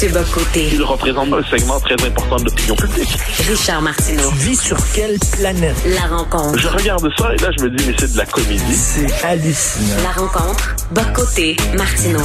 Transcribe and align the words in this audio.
Mathieu 0.00 0.16
Bocoté, 0.16 0.68
Il 0.74 0.82
représente 0.84 1.32
un 1.32 1.42
segment 1.50 1.80
très 1.80 1.94
important 2.06 2.36
de 2.36 2.44
l'opinion 2.44 2.76
publique. 2.76 3.18
Richard 3.48 3.82
Martineau, 3.82 4.30
Tu 4.30 4.36
vis 4.36 4.60
sur 4.60 4.76
quelle 4.94 5.18
planète? 5.36 5.74
La 5.86 6.16
Rencontre. 6.16 6.56
Je 6.56 6.68
regarde 6.68 7.10
ça 7.18 7.34
et 7.34 7.36
là, 7.38 7.50
je 7.58 7.64
me 7.64 7.70
dis, 7.70 7.84
mais 7.84 7.94
c'est 7.98 8.12
de 8.12 8.16
la 8.16 8.26
comédie. 8.26 8.74
C'est 8.74 9.24
hallucinant. 9.24 9.96
La 10.04 10.12
Rencontre. 10.12 10.76
Bocoté, 10.92 11.56
Martineau. 11.76 12.22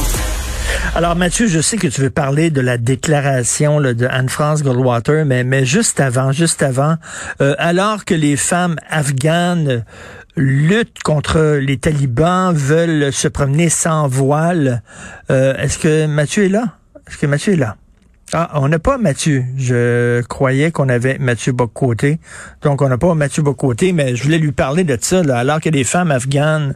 Alors 0.94 1.16
Mathieu, 1.16 1.48
je 1.48 1.58
sais 1.58 1.76
que 1.76 1.88
tu 1.88 2.00
veux 2.00 2.10
parler 2.10 2.50
de 2.50 2.60
la 2.60 2.78
déclaration 2.78 3.80
là, 3.80 3.92
de 3.92 4.06
Anne-France 4.06 4.62
Goldwater, 4.62 5.24
mais, 5.24 5.42
mais 5.42 5.66
juste 5.66 5.98
avant, 5.98 6.30
juste 6.30 6.62
avant, 6.62 6.94
euh, 7.40 7.56
alors 7.58 8.04
que 8.04 8.14
les 8.14 8.36
femmes 8.36 8.76
afghanes 8.88 9.84
luttent 10.36 11.02
contre 11.02 11.58
les 11.60 11.78
talibans, 11.78 12.54
veulent 12.54 13.12
se 13.12 13.26
promener 13.26 13.68
sans 13.68 14.06
voile, 14.06 14.84
euh, 15.32 15.56
est-ce 15.56 15.78
que 15.78 16.06
Mathieu 16.06 16.44
est 16.44 16.50
là? 16.50 16.66
Est-ce 17.08 17.18
que 17.18 17.26
Mathieu 17.26 17.52
est 17.54 17.56
là? 17.56 17.76
Ah, 18.32 18.50
on 18.54 18.68
n'a 18.68 18.78
pas 18.78 18.98
Mathieu. 18.98 19.44
Je 19.56 20.22
croyais 20.22 20.70
qu'on 20.70 20.88
avait 20.88 21.18
Mathieu 21.18 21.52
Bocoté. 21.52 22.18
Donc, 22.62 22.82
on 22.82 22.88
n'a 22.88 22.98
pas 22.98 23.14
Mathieu 23.14 23.42
Bocoté, 23.42 23.92
mais 23.92 24.16
je 24.16 24.22
voulais 24.24 24.38
lui 24.38 24.50
parler 24.50 24.82
de 24.82 24.98
ça, 25.00 25.20
alors 25.36 25.60
que 25.60 25.68
les 25.68 25.84
femmes 25.84 26.10
afghanes 26.10 26.74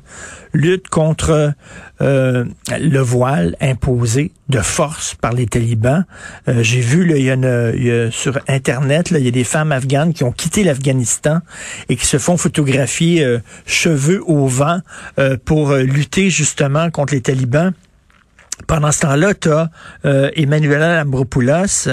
luttent 0.52 0.88
contre 0.88 1.54
euh, 2.00 2.44
le 2.78 2.98
voile 2.98 3.56
imposé 3.60 4.30
de 4.50 4.60
force 4.60 5.14
par 5.14 5.32
les 5.32 5.46
talibans. 5.46 6.04
Euh, 6.48 6.62
J'ai 6.62 6.80
vu, 6.80 7.04
là, 7.04 7.16
il 7.16 7.24
y 7.24 7.30
a 7.30 8.04
a 8.04 8.10
sur 8.10 8.38
Internet, 8.46 9.10
là, 9.10 9.18
il 9.18 9.24
y 9.24 9.28
a 9.28 9.32
des 9.32 9.42
femmes 9.42 9.72
afghanes 9.72 10.12
qui 10.12 10.24
ont 10.24 10.32
quitté 10.32 10.62
l'Afghanistan 10.62 11.40
et 11.88 11.96
qui 11.96 12.06
se 12.06 12.18
font 12.18 12.36
photographier 12.36 13.24
euh, 13.24 13.38
cheveux 13.66 14.22
au 14.26 14.46
vent 14.46 14.80
pour 15.44 15.74
lutter 15.74 16.30
justement 16.30 16.90
contre 16.90 17.14
les 17.14 17.20
talibans. 17.20 17.72
Pendant 18.66 18.92
ce 18.92 19.00
temps-là, 19.00 19.34
tu 19.34 19.50
as 19.50 19.70
euh, 20.04 20.30
Emmanuela 20.34 21.02
Lambropoulos, 21.02 21.88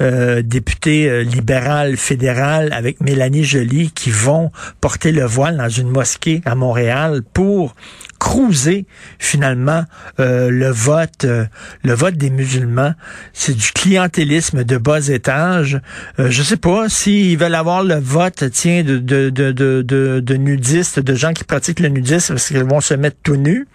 euh, 0.00 0.42
députée 0.42 1.08
euh, 1.08 1.22
libérale 1.22 1.96
fédérale 1.96 2.72
avec 2.72 3.00
Mélanie 3.00 3.44
Joly, 3.44 3.90
qui 3.90 4.10
vont 4.10 4.50
porter 4.80 5.12
le 5.12 5.24
voile 5.24 5.56
dans 5.56 5.68
une 5.68 5.90
mosquée 5.90 6.40
à 6.44 6.54
Montréal 6.54 7.22
pour 7.34 7.74
cruiser 8.18 8.86
finalement 9.18 9.84
euh, 10.18 10.48
le 10.48 10.70
vote 10.70 11.24
euh, 11.24 11.44
le 11.82 11.92
vote 11.92 12.14
des 12.14 12.30
musulmans. 12.30 12.94
C'est 13.32 13.56
du 13.56 13.72
clientélisme 13.72 14.64
de 14.64 14.78
bas 14.78 15.08
étage. 15.08 15.80
Je 16.18 16.42
sais 16.42 16.56
pas 16.56 16.88
s'ils 16.88 17.36
veulent 17.36 17.54
avoir 17.54 17.82
le 17.82 17.96
vote, 17.96 18.44
tiens, 18.50 18.82
de, 18.82 18.98
de, 18.98 19.28
de, 19.30 19.52
de, 19.52 20.20
de 20.20 20.34
nudistes, 20.36 21.00
de 21.00 21.14
gens 21.14 21.32
qui 21.32 21.44
pratiquent 21.44 21.80
le 21.80 21.88
nudisme, 21.88 22.34
parce 22.34 22.48
qu'ils 22.48 22.64
vont 22.64 22.80
se 22.80 22.94
mettre 22.94 23.16
tout 23.22 23.36
nus. 23.36 23.66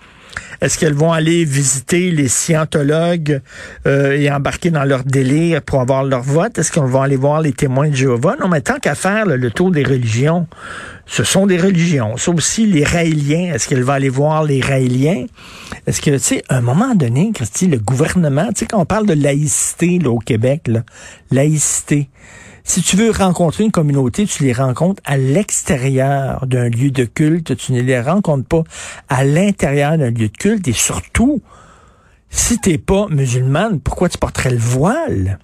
Est-ce 0.62 0.78
qu'elles 0.78 0.94
vont 0.94 1.12
aller 1.12 1.46
visiter 1.46 2.12
les 2.12 2.28
scientologues 2.28 3.42
euh, 3.88 4.18
et 4.18 4.32
embarquer 4.32 4.72
dans 4.72 4.84
leur 4.84 5.04
délire 5.04 5.62
pour 5.62 5.82
avoir 5.82 6.04
leur 6.04 6.22
vote? 6.22 6.58
Est-ce 6.58 6.72
qu'on 6.72 6.86
va 6.86 7.04
aller 7.04 7.16
voir 7.16 7.42
les 7.42 7.54
témoins 7.54 7.90
de 7.90 7.96
Jéhovah? 7.96 8.36
Non, 8.40 8.48
mais 8.48 8.62
tant 8.62 8.78
qu'à 8.80 8.96
faire 8.96 9.26
le 9.26 9.52
tour 9.52 9.72
des 9.72 9.84
religions, 9.84 10.48
ce 11.10 11.24
sont 11.24 11.48
des 11.48 11.58
religions. 11.58 12.18
Ça 12.18 12.32
aussi, 12.32 12.68
les 12.68 12.84
Raéliens, 12.84 13.54
est-ce 13.54 13.68
qu'elle 13.68 13.84
va 13.84 13.94
aller 13.94 14.10
voir 14.10 14.44
les 14.44 14.62
Raéliens? 14.62 15.26
Est-ce 15.88 16.02
que, 16.02 16.12
tu 16.12 16.20
sais, 16.20 16.44
à 16.50 16.58
un 16.58 16.62
moment 16.62 16.94
donné, 16.94 17.32
Christy, 17.34 17.68
le 17.68 17.80
gouvernement, 17.80 18.48
tu 18.50 18.60
sais, 18.60 18.66
quand 18.68 18.80
on 18.80 18.86
parle 18.86 19.08
de 19.08 19.14
laïcité 19.14 19.98
là, 20.00 20.12
au 20.12 20.20
Québec, 20.20 20.68
là, 20.68 20.84
laïcité, 21.32 22.10
si 22.64 22.82
tu 22.82 22.96
veux 22.96 23.12
rencontrer 23.12 23.64
une 23.64 23.72
communauté, 23.72 24.26
tu 24.26 24.44
les 24.44 24.54
rencontres 24.54 25.02
à 25.06 25.18
l'extérieur 25.18 26.46
d'un 26.48 26.70
lieu 26.70 26.92
de 26.92 27.06
culte, 27.06 27.56
tu 27.56 27.74
ne 27.74 27.82
les 27.82 28.00
rencontres 28.00 28.48
pas 28.48 28.64
à 29.10 29.24
l'intérieur 29.24 29.98
d'un 29.98 30.12
lieu 30.12 30.28
de 30.28 30.38
culte 30.38 30.68
et 30.68 30.74
surtout, 30.74 31.42
si 32.30 32.60
t'es 32.60 32.78
pas 32.78 33.08
musulmane, 33.10 33.80
pourquoi 33.80 34.10
tu 34.10 34.18
porterais 34.18 34.52
le 34.52 34.58
voile? 34.58 35.40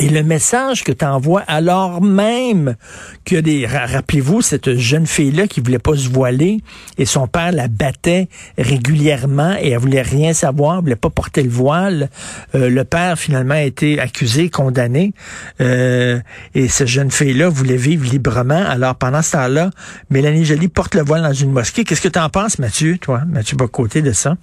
Et 0.00 0.08
le 0.08 0.22
message 0.22 0.84
que 0.84 0.90
tu 0.90 1.04
alors 1.46 2.00
même 2.00 2.76
que 3.24 3.36
des 3.36 3.66
ra- 3.66 3.86
rappelez-vous 3.86 4.40
cette 4.40 4.74
jeune 4.76 5.06
fille 5.06 5.30
là 5.30 5.46
qui 5.46 5.60
voulait 5.60 5.78
pas 5.78 5.96
se 5.96 6.08
voiler 6.08 6.60
et 6.98 7.04
son 7.04 7.26
père 7.28 7.52
la 7.52 7.68
battait 7.68 8.28
régulièrement 8.58 9.54
et 9.60 9.70
elle 9.70 9.78
voulait 9.78 10.02
rien 10.02 10.32
savoir, 10.32 10.76
elle 10.76 10.82
voulait 10.82 10.96
pas 10.96 11.10
porter 11.10 11.42
le 11.42 11.50
voile. 11.50 12.08
Euh, 12.54 12.68
le 12.68 12.84
père 12.84 13.18
finalement 13.18 13.54
a 13.54 13.62
été 13.62 14.00
accusé, 14.00 14.48
condamné 14.48 15.12
euh, 15.60 16.18
et 16.54 16.68
cette 16.68 16.88
jeune 16.88 17.10
fille 17.10 17.34
là 17.34 17.48
voulait 17.48 17.76
vivre 17.76 18.10
librement. 18.10 18.64
Alors 18.66 18.94
pendant 18.96 19.22
ce 19.22 19.32
temps-là, 19.32 19.70
Mélanie 20.10 20.44
Joly 20.44 20.68
porte 20.68 20.94
le 20.94 21.02
voile 21.02 21.22
dans 21.22 21.32
une 21.34 21.52
mosquée. 21.52 21.84
Qu'est-ce 21.84 22.00
que 22.00 22.08
tu 22.08 22.18
en 22.18 22.30
penses 22.30 22.58
Mathieu, 22.58 22.98
toi, 22.98 23.22
Mathieu 23.26 23.56
Bocoté 23.56 24.02
de 24.02 24.12
ça? 24.12 24.36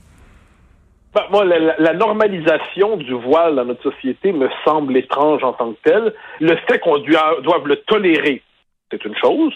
Ben, 1.15 1.23
moi, 1.31 1.43
la, 1.43 1.75
la- 1.79 1.93
normalisation 1.93 2.97
du 2.97 3.13
voile 3.13 3.55
dans 3.55 3.65
notre 3.65 3.81
société 3.91 4.31
me 4.31 4.47
semble 4.63 4.95
étrange 4.95 5.43
en 5.43 5.53
tant 5.53 5.71
que 5.73 5.77
telle. 5.83 6.13
Le 6.39 6.55
fait 6.67 6.79
qu'on 6.79 6.99
doive, 6.99 7.41
doive 7.41 7.67
le 7.67 7.77
tolérer, 7.77 8.43
c'est 8.91 9.03
une 9.05 9.15
chose. 9.15 9.51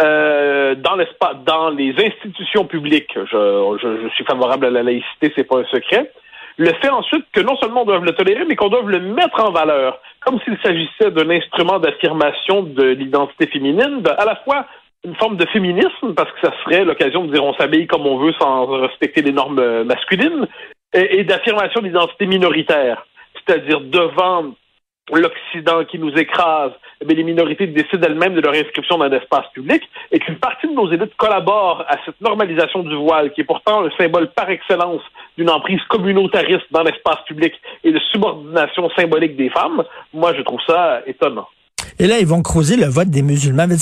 Euh, 0.00 0.74
dans 0.76 0.94
l'espace, 0.94 1.36
dans 1.44 1.70
les 1.70 1.92
institutions 2.02 2.64
publiques, 2.66 3.12
je, 3.14 3.78
je- 3.82 4.08
suis 4.14 4.24
favorable 4.24 4.66
à 4.66 4.70
la 4.70 4.82
laïcité, 4.84 5.32
c'est 5.36 5.44
pas 5.44 5.58
un 5.58 5.64
secret. 5.64 6.10
Le 6.56 6.72
fait 6.80 6.90
ensuite 6.90 7.24
que 7.32 7.40
non 7.40 7.56
seulement 7.56 7.82
on 7.82 7.84
doit 7.86 7.98
le 7.98 8.12
tolérer, 8.12 8.44
mais 8.44 8.56
qu'on 8.56 8.68
doit 8.68 8.82
le 8.82 9.00
mettre 9.00 9.42
en 9.42 9.50
valeur, 9.50 9.98
comme 10.20 10.38
s'il 10.42 10.56
s'agissait 10.62 11.10
d'un 11.10 11.28
instrument 11.30 11.78
d'affirmation 11.80 12.62
de 12.62 12.84
l'identité 12.84 13.46
féminine, 13.48 14.02
à 14.18 14.24
la 14.24 14.36
fois 14.36 14.66
une 15.04 15.16
forme 15.16 15.36
de 15.36 15.46
féminisme, 15.46 16.14
parce 16.14 16.30
que 16.32 16.46
ça 16.46 16.52
serait 16.62 16.84
l'occasion 16.84 17.24
de 17.24 17.32
dire 17.32 17.44
on 17.44 17.54
s'habille 17.54 17.86
comme 17.88 18.06
on 18.06 18.18
veut 18.18 18.32
sans 18.40 18.66
respecter 18.66 19.20
les 19.22 19.32
normes 19.32 19.58
euh, 19.58 19.82
masculines, 19.82 20.46
et, 20.94 21.18
et 21.20 21.24
d'affirmation 21.24 21.80
d'identité 21.82 22.26
minoritaire, 22.26 23.06
c'est-à-dire 23.34 23.80
devant 23.80 24.52
l'Occident 25.12 25.84
qui 25.84 25.98
nous 25.98 26.12
écrase, 26.14 26.70
eh 27.00 27.04
bien, 27.04 27.16
les 27.16 27.24
minorités 27.24 27.66
décident 27.66 28.06
elles-mêmes 28.06 28.34
de 28.34 28.40
leur 28.40 28.54
inscription 28.54 28.98
dans 28.98 29.08
l'espace 29.08 29.46
public 29.52 29.82
et 30.12 30.18
qu'une 30.20 30.36
partie 30.38 30.68
de 30.68 30.72
nos 30.72 30.90
élites 30.92 31.14
collabore 31.16 31.84
à 31.88 31.96
cette 32.06 32.20
normalisation 32.20 32.84
du 32.84 32.94
voile, 32.94 33.32
qui 33.32 33.40
est 33.40 33.44
pourtant 33.44 33.84
un 33.84 33.90
symbole 33.98 34.30
par 34.32 34.48
excellence 34.48 35.02
d'une 35.36 35.50
emprise 35.50 35.80
communautariste 35.88 36.66
dans 36.70 36.84
l'espace 36.84 37.18
public 37.26 37.52
et 37.82 37.90
de 37.92 37.98
subordination 38.12 38.88
symbolique 38.96 39.36
des 39.36 39.50
femmes, 39.50 39.82
moi 40.14 40.32
je 40.36 40.42
trouve 40.42 40.60
ça 40.66 41.00
étonnant. 41.06 41.48
Et 41.98 42.06
là, 42.06 42.18
ils 42.20 42.26
vont 42.26 42.40
creuser 42.42 42.76
le 42.76 42.86
vote 42.86 43.08
des 43.10 43.22
musulmans. 43.22 43.66
Mais 43.66 43.74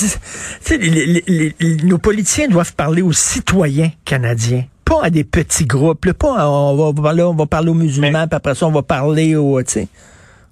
les- 0.79 1.23
les- 1.29 1.77
nos 1.85 1.99
politiciens 1.99 2.49
doivent 2.49 2.75
parler 2.75 3.03
aux 3.03 3.13
citoyens 3.13 3.91
canadiens, 4.07 4.63
pas 4.91 5.05
à 5.05 5.11
des 5.11 5.25
petits 5.25 5.67
groupes. 5.67 6.05
là, 6.05 6.15
pas 6.15 6.37
à- 6.41 6.49
on, 6.49 6.75
va, 6.77 6.83
on 6.85 6.93
va 6.93 7.03
parler, 7.03 7.23
on 7.23 7.35
va 7.35 7.47
parler 7.47 7.71
aux 7.71 7.75
musulmans, 7.75 8.27
puis 8.27 8.37
après 8.37 8.55
ça, 8.55 8.67
on 8.67 8.73
va 8.73 8.83
parler 8.83 9.37
aux... 9.37 9.61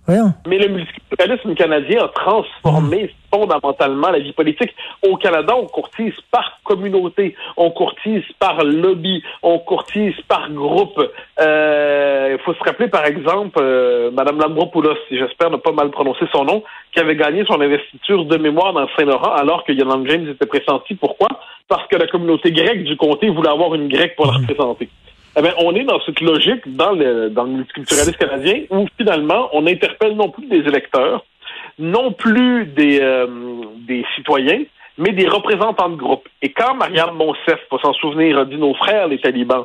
Voyons. 0.06 0.32
Mais 0.46 0.58
le 0.58 0.68
multiculturalisme 0.68 1.54
canadien 1.54 2.04
a 2.04 2.08
transformé 2.08 3.10
fondamentalement 3.30 4.10
la 4.10 4.18
vie 4.18 4.32
politique. 4.32 4.74
Au 5.06 5.16
Canada, 5.16 5.54
on 5.56 5.66
courtise 5.66 6.14
par 6.30 6.58
communauté, 6.64 7.34
on 7.56 7.70
courtise 7.70 8.24
par 8.38 8.64
lobby, 8.64 9.22
on 9.42 9.58
courtise 9.58 10.14
par 10.28 10.50
groupe. 10.50 11.00
Euh, 11.40 12.36
il 12.38 12.42
faut 12.44 12.54
se 12.54 12.64
rappeler, 12.64 12.88
par 12.88 13.06
exemple, 13.06 13.58
euh, 13.60 14.10
Mme 14.10 14.38
Lambropoulos, 14.40 14.96
j'espère 15.10 15.50
ne 15.50 15.56
pas 15.56 15.72
mal 15.72 15.90
prononcer 15.90 16.26
son 16.32 16.44
nom, 16.44 16.62
qui 16.92 17.00
avait 17.00 17.16
gagné 17.16 17.44
son 17.46 17.60
investiture 17.60 18.24
de 18.24 18.36
mémoire 18.36 18.72
dans 18.72 18.88
Saint-Laurent 18.96 19.32
alors 19.32 19.64
que 19.64 19.72
Yolande 19.72 20.06
James 20.08 20.28
était 20.28 20.46
pressenti. 20.46 20.94
Pourquoi? 20.94 21.28
Parce 21.68 21.86
que 21.88 21.96
la 21.96 22.06
communauté 22.06 22.52
grecque 22.52 22.84
du 22.84 22.96
comté 22.96 23.28
voulait 23.28 23.50
avoir 23.50 23.74
une 23.74 23.88
grecque 23.88 24.16
pour 24.16 24.26
la 24.26 24.32
représenter. 24.32 24.88
Eh 25.36 25.42
bien, 25.42 25.52
on 25.58 25.74
est 25.74 25.84
dans 25.84 26.00
cette 26.00 26.20
logique 26.20 26.62
dans 26.74 26.92
le, 26.92 27.30
dans 27.30 27.44
le 27.44 27.50
multiculturalisme 27.50 28.18
canadien 28.18 28.62
où 28.70 28.86
finalement 28.96 29.48
on 29.52 29.66
interpelle 29.66 30.16
non 30.16 30.30
plus 30.30 30.46
des 30.46 30.66
électeurs, 30.66 31.24
non 31.78 32.12
plus 32.12 32.66
des, 32.66 33.00
euh, 33.00 33.26
des 33.86 34.04
citoyens, 34.16 34.62
mais 34.96 35.12
des 35.12 35.28
représentants 35.28 35.88
de 35.88 35.96
groupe. 35.96 36.28
Et 36.42 36.50
quand 36.50 36.74
Marianne 36.74 37.14
Monsef, 37.14 37.60
pour 37.68 37.80
s'en 37.80 37.92
souvenir, 37.94 38.38
a 38.38 38.44
dit 38.44 38.56
nos 38.56 38.74
frères 38.74 39.08
les 39.08 39.20
talibans, 39.20 39.64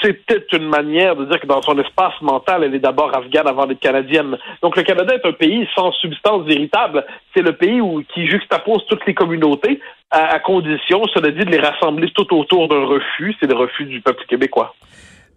c'était 0.00 0.44
une 0.52 0.68
manière 0.68 1.16
de 1.16 1.24
dire 1.26 1.40
que 1.40 1.46
dans 1.46 1.62
son 1.62 1.78
espace 1.78 2.14
mental, 2.22 2.64
elle 2.64 2.74
est 2.74 2.80
d'abord 2.80 3.14
afghane 3.14 3.46
avant 3.46 3.66
d'être 3.66 3.80
canadienne. 3.80 4.36
Donc 4.62 4.76
le 4.76 4.82
Canada 4.82 5.14
est 5.14 5.26
un 5.26 5.32
pays 5.32 5.68
sans 5.74 5.92
substance 5.92 6.44
véritable. 6.44 7.04
C'est 7.34 7.42
le 7.42 7.52
pays 7.52 7.80
où, 7.80 8.02
qui 8.14 8.26
juxtapose 8.26 8.84
toutes 8.88 9.06
les 9.06 9.14
communautés 9.14 9.80
à, 10.10 10.34
à 10.34 10.38
condition, 10.40 11.02
cela 11.14 11.30
dit, 11.30 11.44
de 11.44 11.50
les 11.50 11.60
rassembler 11.60 12.10
tout 12.14 12.34
autour 12.34 12.68
d'un 12.68 12.84
refus. 12.84 13.36
C'est 13.40 13.48
le 13.48 13.56
refus 13.56 13.84
du 13.84 14.00
peuple 14.00 14.24
québécois. 14.26 14.74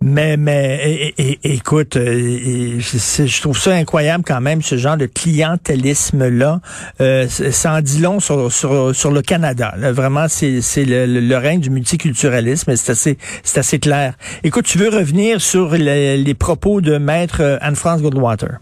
Mais, 0.07 0.37
mais 0.37 1.15
écoute, 1.43 1.97
euh, 1.97 2.79
je 2.79 3.41
trouve 3.41 3.57
ça 3.57 3.71
incroyable 3.71 4.23
quand 4.23 4.39
même, 4.39 4.61
ce 4.61 4.77
genre 4.77 4.97
de 4.97 5.07
clientélisme-là. 5.07 6.59
Euh, 7.01 7.25
ça 7.27 7.73
en 7.73 7.81
dit 7.81 8.03
long 8.03 8.19
sur, 8.19 8.51
sur, 8.51 8.93
sur 8.93 9.09
le 9.09 9.23
Canada. 9.23 9.73
vraiment, 9.93 10.27
c'est 10.27 10.85
le, 10.85 11.07
le, 11.07 11.37
règne 11.37 11.59
du 11.59 11.71
multiculturalisme. 11.71 12.75
C'est 12.75 12.91
assez, 12.91 13.17
c'est 13.41 13.59
assez 13.59 13.79
clair. 13.79 14.13
Écoute, 14.43 14.65
tu 14.65 14.77
veux 14.77 14.89
revenir 14.89 15.41
sur 15.41 15.71
les, 15.71 16.17
les 16.17 16.33
propos 16.35 16.81
de 16.81 16.99
maître 16.99 17.41
euh, 17.41 17.57
Anne-France 17.61 18.03
Goldwater? 18.03 18.59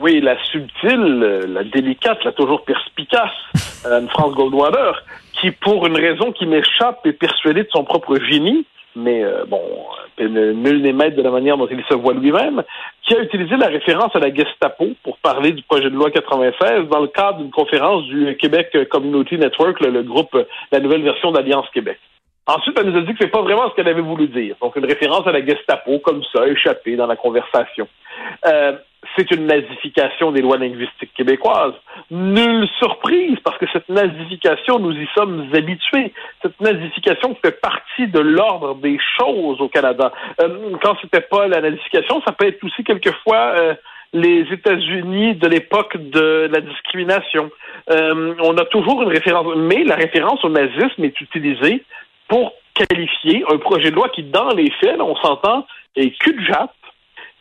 Oui, 0.00 0.20
la 0.20 0.36
subtile, 0.52 1.44
la 1.48 1.64
délicate, 1.64 2.22
la 2.24 2.30
toujours 2.30 2.64
perspicace 2.64 3.34
Anne-France 3.84 4.34
Goldwater, 4.36 5.02
qui, 5.40 5.50
pour 5.50 5.88
une 5.88 5.96
raison 5.96 6.30
qui 6.30 6.46
m'échappe, 6.46 7.04
est 7.04 7.14
persuadée 7.14 7.64
de 7.64 7.68
son 7.72 7.82
propre 7.82 8.16
génie, 8.30 8.64
mais 8.96 9.22
euh, 9.22 9.44
bon, 9.46 9.62
nul 10.18 10.82
n'est 10.82 10.92
maître 10.92 11.16
de 11.16 11.22
la 11.22 11.30
manière 11.30 11.56
dont 11.56 11.68
il 11.70 11.84
se 11.84 11.94
voit 11.94 12.14
lui-même, 12.14 12.62
qui 13.02 13.14
a 13.14 13.20
utilisé 13.20 13.56
la 13.56 13.68
référence 13.68 14.14
à 14.16 14.18
la 14.18 14.34
Gestapo 14.34 14.88
pour 15.04 15.18
parler 15.18 15.52
du 15.52 15.62
projet 15.62 15.90
de 15.90 15.94
loi 15.94 16.10
96 16.10 16.88
dans 16.90 17.00
le 17.00 17.08
cadre 17.08 17.38
d'une 17.38 17.50
conférence 17.50 18.04
du 18.04 18.36
Québec 18.36 18.76
Community 18.90 19.38
Network, 19.38 19.80
le, 19.80 20.02
groupe, 20.02 20.36
la 20.72 20.80
nouvelle 20.80 21.02
version 21.02 21.30
d'Alliance 21.30 21.66
Québec. 21.72 21.98
Ensuite, 22.46 22.78
elle 22.78 22.90
nous 22.90 22.98
a 22.98 23.02
dit 23.02 23.12
que 23.12 23.18
c'est 23.20 23.30
pas 23.30 23.42
vraiment 23.42 23.68
ce 23.68 23.74
qu'elle 23.74 23.88
avait 23.88 24.00
voulu 24.00 24.28
dire. 24.28 24.54
Donc, 24.62 24.76
une 24.76 24.86
référence 24.86 25.26
à 25.26 25.32
la 25.32 25.44
Gestapo, 25.44 25.98
comme 25.98 26.22
ça, 26.32 26.46
échappée 26.46 26.94
dans 26.94 27.08
la 27.08 27.16
conversation. 27.16 27.88
Euh, 28.46 28.72
c'est 29.16 29.30
une 29.30 29.46
nazification 29.46 30.30
des 30.32 30.42
lois 30.42 30.58
linguistiques 30.58 31.12
québécoises. 31.14 31.74
Nulle 32.10 32.68
surprise, 32.78 33.38
parce 33.44 33.58
que 33.58 33.66
cette 33.72 33.88
nazification, 33.88 34.78
nous 34.78 34.92
y 34.92 35.08
sommes 35.14 35.48
habitués. 35.54 36.12
Cette 36.42 36.60
nazification 36.60 37.36
fait 37.42 37.60
partie 37.60 38.06
de 38.08 38.20
l'ordre 38.20 38.74
des 38.76 38.98
choses 39.18 39.60
au 39.60 39.68
Canada. 39.68 40.12
Euh, 40.40 40.76
quand 40.82 40.96
c'était 41.00 41.22
pas 41.22 41.48
la 41.48 41.60
nazification, 41.60 42.22
ça 42.26 42.32
peut 42.32 42.46
être 42.46 42.62
aussi 42.62 42.84
quelquefois 42.84 43.54
euh, 43.58 43.74
les 44.12 44.46
États-Unis 44.52 45.34
de 45.34 45.48
l'époque 45.48 45.96
de 45.96 46.48
la 46.52 46.60
discrimination. 46.60 47.50
Euh, 47.90 48.34
on 48.40 48.56
a 48.56 48.64
toujours 48.66 49.02
une 49.02 49.08
référence, 49.08 49.46
mais 49.56 49.84
la 49.84 49.96
référence 49.96 50.44
au 50.44 50.48
nazisme 50.48 51.04
est 51.04 51.20
utilisée 51.20 51.84
pour 52.28 52.52
qualifier 52.74 53.44
un 53.50 53.58
projet 53.58 53.90
de 53.90 53.96
loi 53.96 54.08
qui, 54.10 54.22
dans 54.22 54.50
les 54.50 54.70
faits, 54.80 55.00
on 55.00 55.16
s'entend, 55.16 55.66
est 55.96 56.10
cul 56.18 56.34
de 56.34 56.44
jatte, 56.44 56.70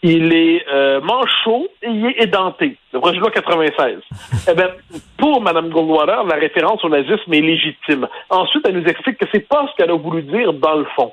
il 0.06 0.34
est 0.34 0.66
euh, 0.72 1.02
manchot 1.02 1.68
et 1.81 1.90
il 1.90 2.06
est 2.06 2.24
édenté. 2.24 2.78
Le 2.94 3.00
projet 3.00 3.16
de 3.16 3.22
loi 3.22 3.31
96. 3.31 3.98
eh 4.50 4.54
bien, 4.54 4.69
pour 5.18 5.42
Mme 5.42 5.69
Goldwater, 5.69 6.24
la 6.25 6.36
référence 6.36 6.84
au 6.84 6.90
nazisme 6.90 7.34
est 7.34 7.42
légitime. 7.42 8.07
Ensuite, 8.30 8.68
elle 8.68 8.80
nous 8.80 8.88
explique 8.88 9.18
que 9.18 9.25
c'est 9.34 9.48
pas 9.48 9.68
ce 9.68 9.75
qu'elle 9.75 9.90
a 9.90 9.96
voulu 9.96 10.22
dire 10.22 10.54
dans 10.54 10.75
le 10.75 10.86
fond. 10.96 11.12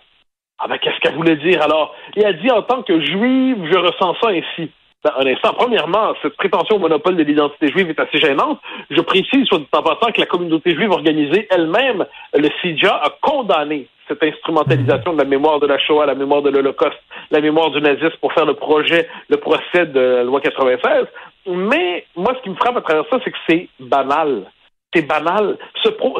Ah 0.58 0.68
ben, 0.68 0.78
qu'est-ce 0.78 0.98
qu'elle 1.00 1.14
voulait 1.14 1.36
dire 1.36 1.62
alors? 1.62 1.94
Et 2.16 2.22
elle 2.22 2.38
dit, 2.40 2.50
en 2.50 2.62
tant 2.62 2.82
que 2.82 3.00
juive, 3.00 3.66
je 3.70 3.78
ressens 3.78 4.14
ça 4.22 4.28
ainsi. 4.28 4.70
Ben, 5.04 5.12
un 5.16 5.26
instant, 5.26 5.52
premièrement, 5.54 6.14
cette 6.22 6.36
prétention 6.36 6.76
au 6.76 6.78
monopole 6.78 7.16
de 7.16 7.24
l'identité 7.24 7.68
juive 7.68 7.90
est 7.90 7.98
assez 7.98 8.18
gênante. 8.18 8.60
Je 8.88 9.00
précise, 9.00 9.46
soit 9.46 9.58
dit 9.58 9.66
en 9.72 9.82
passant, 9.82 10.12
que 10.12 10.20
la 10.20 10.26
communauté 10.26 10.76
juive 10.76 10.92
organisée 10.92 11.48
elle-même, 11.50 12.06
le 12.34 12.48
CIDJA, 12.60 13.00
a 13.02 13.10
condamné 13.20 13.88
cette 14.06 14.22
instrumentalisation 14.22 15.14
de 15.14 15.18
la 15.18 15.24
mémoire 15.24 15.58
de 15.58 15.66
la 15.66 15.78
Shoah, 15.78 16.06
la 16.06 16.14
mémoire 16.14 16.42
de 16.42 16.50
l'Holocauste, 16.50 17.02
la 17.32 17.40
mémoire 17.40 17.70
du 17.70 17.80
nazisme 17.80 18.16
pour 18.20 18.32
faire 18.32 18.46
le 18.46 18.54
projet, 18.54 19.08
le 19.28 19.38
procès 19.38 19.86
de 19.86 20.00
la 20.00 20.22
loi 20.22 20.40
96. 20.40 21.06
Mais 21.48 22.04
moi, 22.14 22.34
ce 22.36 22.42
qui 22.42 22.50
me 22.50 22.54
frappe 22.54 22.76
à 22.76 22.82
travers 22.82 23.04
ça, 23.10 23.18
c'est 23.24 23.30
que 23.32 23.38
c'est 23.48 23.68
banal 23.80 24.44
c'est 24.94 25.06
banal. 25.06 25.56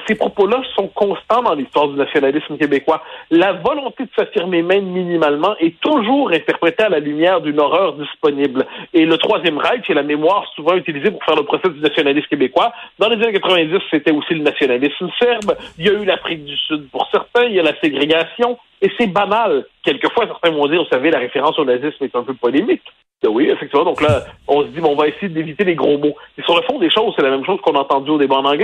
ces 0.07 0.15
propos-là 0.15 0.63
sont 0.75 0.89
constants 0.89 1.43
dans 1.43 1.55
l'histoire 1.55 1.89
du 1.89 1.97
nationalisme 1.97 2.57
québécois. 2.57 3.03
La 3.31 3.53
volonté 3.53 4.05
de 4.05 4.11
s'affirmer 4.17 4.63
même 4.63 4.87
minimalement 4.87 5.55
est 5.59 5.79
toujours 5.81 6.31
interprétée 6.31 6.85
à 6.85 6.89
la 6.89 7.01
lumière 7.01 7.41
d'une 7.41 7.61
horreur 7.61 7.95
disponible. 7.95 8.67
Et 8.95 9.05
le 9.05 9.17
Troisième 9.19 9.59
Reich 9.59 9.89
est 9.89 9.95
la 9.95 10.03
mémoire 10.03 10.47
souvent 10.55 10.75
utilisée 10.75 11.11
pour 11.11 11.25
faire 11.25 11.37
le 11.37 11.45
procès 11.45 11.69
du 11.69 11.81
nationalisme 11.81 12.29
québécois. 12.29 12.73
Dans 12.99 13.09
les 13.09 13.17
années 13.17 13.33
90, 13.33 13.79
c'était 13.91 14.13
aussi 14.13 14.35
le 14.35 14.43
nationalisme 14.43 15.11
serbe. 15.21 15.57
Il 15.79 15.87
y 15.87 15.89
a 15.91 15.93
eu 15.93 16.05
l'Afrique 16.05 16.45
du 16.45 16.57
Sud 16.57 16.89
pour 16.91 17.09
certains. 17.11 17.45
Il 17.45 17.55
y 17.55 17.61
a 17.61 17.63
la 17.63 17.79
ségrégation. 17.81 18.59
Et 18.81 18.91
c'est 18.99 19.07
banal. 19.07 19.67
Quelquefois, 19.85 20.27
certains 20.27 20.51
vont 20.51 20.67
dire, 20.67 20.83
vous 20.83 20.89
savez, 20.89 21.11
la 21.11 21.19
référence 21.19 21.59
au 21.59 21.65
nazisme 21.65 22.05
est 22.05 22.17
un 22.17 22.25
peu 22.25 22.35
polémique. 22.35 22.83
Oui, 23.29 23.49
effectivement. 23.49 23.85
Donc 23.85 24.01
là, 24.01 24.25
on 24.49 24.63
se 24.63 24.69
dit, 24.69 24.81
bon, 24.81 24.93
on 24.93 24.97
va 24.97 25.09
essayer 25.09 25.29
d'éviter 25.29 25.65
les 25.65 25.75
gros 25.75 25.99
mots. 25.99 26.17
Et 26.39 26.43
sur 26.43 26.57
le 26.57 26.63
fond 26.63 26.79
des 26.79 26.91
choses, 26.91 27.15
c'est 27.17 27.23
la 27.23 27.31
même 27.31 27.45
chose 27.45 27.61
qu'on 27.61 27.75
a 27.75 27.81
entendu 27.81 28.11
au 28.11 28.19
débat 28.19 28.37
en 28.37 28.45
anglais. 28.45 28.62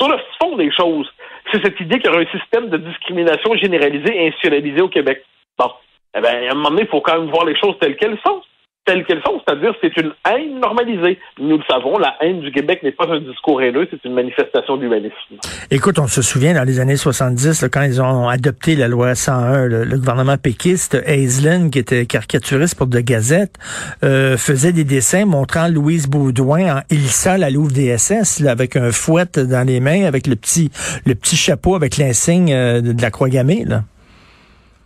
Sur 0.00 0.10
le 0.10 0.18
fond 0.40 0.56
des 0.56 0.72
choses, 0.72 1.12
c'est 1.52 1.62
cette 1.62 1.78
idée 1.80 1.98
qu'il 1.98 2.10
y 2.10 2.14
aurait 2.14 2.26
un 2.26 2.38
système 2.38 2.70
de 2.70 2.78
discrimination 2.78 3.54
généralisée 3.54 4.16
et 4.16 4.28
institutionnalisé 4.28 4.80
au 4.80 4.88
Québec. 4.88 5.22
Bon. 5.58 5.70
Eh 6.16 6.20
bien, 6.20 6.48
à 6.48 6.52
un 6.52 6.54
moment 6.54 6.70
donné, 6.70 6.82
il 6.82 6.88
faut 6.88 7.02
quand 7.02 7.18
même 7.18 7.30
voir 7.30 7.44
les 7.44 7.56
choses 7.58 7.78
telles 7.80 7.96
qu'elles 7.96 8.18
sont 8.26 8.42
telles 8.84 9.04
qu'elles 9.04 9.22
sont, 9.22 9.40
c'est-à-dire 9.46 9.74
c'est 9.80 9.96
une 9.98 10.12
haine 10.28 10.58
normalisée. 10.60 11.18
Nous 11.38 11.58
le 11.58 11.62
savons, 11.68 11.98
la 11.98 12.16
haine 12.20 12.40
du 12.40 12.50
Québec 12.50 12.82
n'est 12.82 12.92
pas 12.92 13.06
un 13.08 13.20
discours 13.20 13.60
haineux, 13.62 13.86
c'est 13.90 14.04
une 14.04 14.14
manifestation 14.14 14.76
d'humanisme. 14.76 15.36
Écoute, 15.70 15.98
on 15.98 16.06
se 16.06 16.22
souvient 16.22 16.54
dans 16.54 16.64
les 16.64 16.80
années 16.80 16.96
70, 16.96 17.66
quand 17.72 17.82
ils 17.82 18.00
ont 18.00 18.28
adopté 18.28 18.76
la 18.76 18.88
loi 18.88 19.14
101, 19.14 19.66
le, 19.66 19.98
gouvernement 19.98 20.38
péquiste, 20.38 21.00
Aislinn, 21.06 21.70
qui 21.70 21.78
était 21.78 22.06
caricaturiste 22.06 22.76
pour 22.76 22.86
de 22.86 23.00
Gazette, 23.00 23.54
euh, 24.02 24.36
faisait 24.36 24.72
des 24.72 24.84
dessins 24.84 25.26
montrant 25.26 25.68
Louise 25.68 26.08
Baudouin 26.08 26.78
en 26.78 26.80
Ilsa, 26.90 27.38
la 27.38 27.50
Louve 27.50 27.72
DSS, 27.72 28.40
là, 28.40 28.50
avec 28.50 28.76
un 28.76 28.92
fouet 28.92 29.26
dans 29.36 29.66
les 29.66 29.80
mains, 29.80 30.04
avec 30.04 30.26
le 30.26 30.36
petit, 30.36 30.70
le 31.06 31.14
petit 31.14 31.36
chapeau 31.36 31.74
avec 31.74 31.98
l'insigne 31.98 32.52
euh, 32.52 32.80
de 32.80 33.00
la 33.00 33.10
croix 33.10 33.28
gammée, 33.28 33.64
là. 33.66 33.82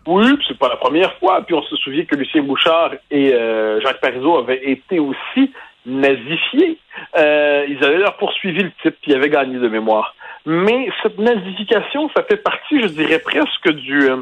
Oui, 0.06 0.24
c'est 0.46 0.58
pas 0.58 0.68
la 0.68 0.76
première 0.76 1.14
fois. 1.14 1.42
Puis 1.42 1.54
on 1.54 1.62
se 1.62 1.76
souvient 1.76 2.04
que 2.04 2.14
Lucien 2.16 2.42
Bouchard 2.42 2.92
et 3.10 3.32
euh, 3.32 3.80
Jacques 3.80 4.00
Parizeau 4.00 4.38
avaient 4.38 4.70
été 4.70 4.98
aussi 4.98 5.52
nazifiés. 5.86 6.78
Euh, 7.16 7.66
ils 7.68 7.82
avaient 7.84 7.98
leur 7.98 8.16
poursuivi 8.16 8.62
le 8.62 8.72
type, 8.82 8.96
qui 9.02 9.14
avait 9.14 9.30
gagné 9.30 9.58
de 9.58 9.68
mémoire. 9.68 10.14
Mais 10.46 10.88
cette 11.02 11.18
nazification, 11.18 12.10
ça 12.14 12.22
fait 12.22 12.36
partie, 12.36 12.82
je 12.82 12.88
dirais 12.88 13.18
presque 13.18 13.70
du 13.70 14.10
euh, 14.10 14.16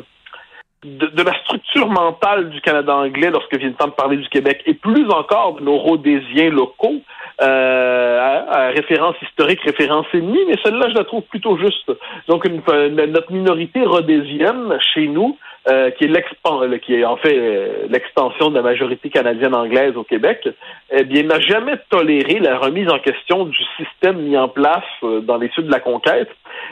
de, 0.84 1.22
la 1.22 1.34
structure 1.44 1.88
mentale 1.88 2.50
du 2.50 2.60
Canada 2.60 2.94
anglais 2.94 3.30
lorsque 3.30 3.54
vient 3.56 3.68
le 3.68 3.74
temps 3.74 3.86
de 3.86 3.92
parler 3.92 4.16
du 4.16 4.28
Québec, 4.28 4.62
et 4.66 4.74
plus 4.74 5.08
encore 5.10 5.54
de 5.54 5.64
nos 5.64 5.78
rhodésiens 5.78 6.50
locaux, 6.50 7.00
euh, 7.40 8.44
à, 8.48 8.68
référence 8.68 9.16
historique, 9.22 9.60
référence 9.62 10.06
ennemie, 10.12 10.44
mais 10.48 10.56
celle-là, 10.64 10.88
je 10.90 10.94
la 10.94 11.04
trouve 11.04 11.22
plutôt 11.22 11.56
juste. 11.56 11.90
Donc, 12.28 12.44
une, 12.44 12.62
notre 13.10 13.32
minorité 13.32 13.82
rhodésienne, 13.84 14.78
chez 14.94 15.06
nous, 15.06 15.36
euh, 15.68 15.92
qui 15.92 16.06
est 16.06 16.10
euh, 16.10 16.78
qui 16.78 16.94
est 16.96 17.04
en 17.04 17.16
fait 17.18 17.38
euh, 17.38 17.86
l'extension 17.88 18.50
de 18.50 18.56
la 18.56 18.62
majorité 18.62 19.10
canadienne 19.10 19.54
anglaise 19.54 19.96
au 19.96 20.02
Québec, 20.02 20.48
eh 20.90 21.04
bien, 21.04 21.22
n'a 21.22 21.38
jamais 21.38 21.76
toléré 21.88 22.40
la 22.40 22.58
remise 22.58 22.88
en 22.88 22.98
question 22.98 23.44
du 23.44 23.58
système 23.76 24.22
mis 24.22 24.36
en 24.36 24.48
place 24.48 24.82
dans 25.22 25.36
les 25.36 25.48
suites 25.50 25.66
de 25.66 25.70
la 25.70 25.78
conquête. 25.78 26.30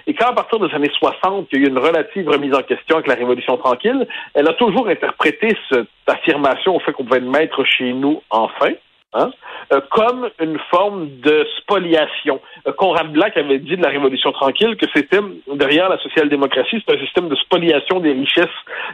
Et 0.08 0.14
quand, 0.14 0.26
à 0.26 0.32
partir 0.32 0.58
des 0.58 0.74
années 0.74 0.90
60, 0.98 1.46
il 1.52 1.60
y 1.60 1.62
a 1.62 1.66
eu 1.66 1.70
une 1.70 1.78
relative 1.78 2.28
remise 2.28 2.52
en 2.52 2.62
question 2.62 2.96
avec 2.96 3.06
la 3.06 3.14
Révolution 3.14 3.56
tranquille, 3.58 3.99
elle 4.34 4.48
a 4.48 4.54
toujours 4.54 4.88
interprété 4.88 5.56
cette 5.70 5.88
affirmation 6.06 6.76
au 6.76 6.80
fait 6.80 6.92
qu'on 6.92 7.04
pouvait 7.04 7.18
être 7.18 7.24
maître 7.24 7.64
chez 7.64 7.92
nous 7.92 8.22
enfin 8.30 8.72
Hein, 9.12 9.32
euh, 9.72 9.80
comme 9.90 10.30
une 10.40 10.56
forme 10.70 11.08
de 11.20 11.44
spoliation. 11.58 12.40
Euh, 12.68 12.70
Conrad 12.70 13.10
Black 13.10 13.36
avait 13.36 13.58
dit 13.58 13.76
de 13.76 13.82
la 13.82 13.88
Révolution 13.88 14.30
tranquille 14.30 14.76
que 14.76 14.86
c'était, 14.94 15.18
derrière 15.52 15.88
la 15.88 15.98
social-démocratie, 15.98 16.80
c'est 16.86 16.94
un 16.94 17.00
système 17.00 17.28
de 17.28 17.34
spoliation 17.34 17.98
des 17.98 18.12
richesses 18.12 18.46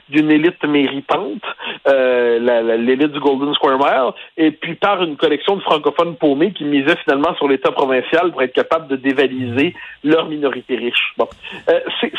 d'une 0.09 0.31
élite 0.31 0.65
méritante, 0.65 1.43
euh, 1.87 2.79
l'élite 2.79 3.13
du 3.13 3.21
Golden 3.21 3.53
Square 3.57 3.77
Mile, 3.77 4.13
et 4.39 4.53
puis 4.53 4.75
par 4.75 5.03
une 5.03 5.19
collection 5.19 5.57
de 5.57 5.61
francophones 5.61 6.17
paumés 6.17 6.53
qui 6.53 6.65
misaient 6.65 6.97
finalement 7.05 7.35
sur 7.35 7.47
l'État 7.47 7.73
provincial 7.73 8.33
pour 8.33 8.43
être 8.43 8.55
capable 8.55 8.89
de 8.89 8.97
dévaliser 8.97 9.75
leur 10.03 10.31
minorité 10.31 10.77
riche. 10.77 11.13
Bon, 11.19 11.29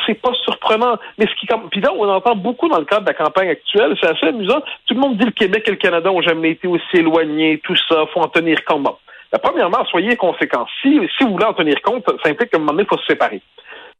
c'est 0.05 0.21
pas 0.21 0.33
surprenant, 0.43 0.99
mais 1.17 1.25
ce 1.25 1.33
qui, 1.39 1.47
puis 1.71 1.81
là, 1.81 1.91
on 1.97 2.07
entend 2.07 2.35
beaucoup 2.35 2.69
dans 2.69 2.77
le 2.77 2.85
cadre 2.85 3.05
de 3.05 3.07
la 3.07 3.15
campagne 3.15 3.49
actuelle, 3.49 3.97
c'est 3.99 4.07
assez 4.07 4.27
amusant. 4.27 4.61
Tout 4.85 4.93
le 4.93 4.99
monde 4.99 5.17
dit 5.17 5.25
le 5.25 5.31
Québec 5.31 5.63
et 5.65 5.71
le 5.71 5.77
Canada 5.77 6.11
ont 6.11 6.21
jamais 6.21 6.51
été 6.51 6.67
aussi 6.67 6.97
éloignés, 6.97 7.59
tout 7.63 7.75
ça, 7.86 7.86
faut 7.87 8.19
en 8.19 8.27
tenir 8.27 8.63
compte. 8.65 8.99
La 9.31 9.39
premièrement, 9.39 9.83
soyez 9.85 10.15
conséquents. 10.15 10.65
Si, 10.81 10.99
si 11.17 11.23
vous 11.23 11.31
voulez 11.31 11.45
en 11.45 11.53
tenir 11.53 11.81
compte, 11.81 12.05
ça 12.23 12.29
implique 12.29 12.49
qu'à 12.49 12.57
un 12.57 12.59
moment 12.59 12.71
donné, 12.71 12.83
il 12.83 12.89
faut 12.89 13.01
se 13.01 13.07
séparer. 13.07 13.41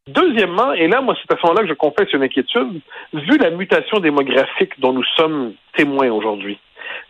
Deuxièmement, 0.08 0.72
et 0.72 0.88
là, 0.88 1.02
moi, 1.02 1.16
c'est 1.22 1.34
à 1.34 1.38
ce 1.38 1.46
moment-là 1.46 1.64
que 1.64 1.70
je 1.70 1.74
confesse 1.74 2.12
une 2.14 2.24
inquiétude, 2.24 2.80
vu 3.14 3.38
la 3.38 3.50
mutation 3.50 4.00
démographique 4.00 4.80
dont 4.80 4.94
nous 4.94 5.04
sommes 5.18 5.54
témoins 5.76 6.10
aujourd'hui, 6.10 6.58